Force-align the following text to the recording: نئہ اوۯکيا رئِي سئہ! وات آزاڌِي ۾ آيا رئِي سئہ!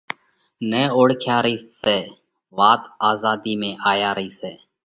نئہ 0.69 0.81
اوۯکيا 0.95 1.37
رئِي 1.43 1.55
سئہ! 1.79 1.99
وات 2.57 2.81
آزاڌِي 3.09 3.53
۾ 3.61 3.71
آيا 3.91 4.09
رئِي 4.17 4.29
سئہ! 4.39 4.51